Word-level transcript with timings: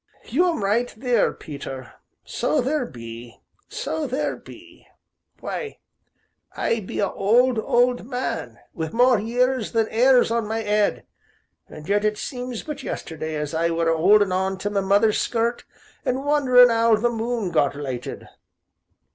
"You 0.25 0.47
'm 0.49 0.63
right 0.63 0.89
theer, 0.89 1.31
Peter, 1.31 1.93
so 2.25 2.59
theer 2.59 2.87
be 2.87 3.39
so 3.69 4.07
theer 4.07 4.35
be 4.35 4.87
why, 5.39 5.77
I 6.57 6.79
be 6.79 6.97
a 6.97 7.11
old, 7.11 7.59
old 7.59 8.07
man, 8.07 8.57
wi' 8.73 8.89
more 8.93 9.19
years 9.19 9.73
than 9.73 9.87
'airs 9.89 10.31
on 10.31 10.47
my 10.47 10.63
'ead, 10.65 11.05
an' 11.69 11.85
yet 11.85 12.03
it 12.03 12.17
seems 12.17 12.63
but 12.63 12.81
yesterday 12.81 13.35
as 13.35 13.53
I 13.53 13.69
were 13.69 13.91
a 13.91 13.95
holdin' 13.97 14.31
on 14.31 14.57
to 14.65 14.71
my 14.71 14.81
mother's 14.81 15.21
skirt, 15.21 15.65
an' 16.03 16.23
wonderin' 16.23 16.71
'ow 16.71 16.95
the 16.95 17.11
moon 17.11 17.51
got 17.51 17.75
lighted. 17.75 18.27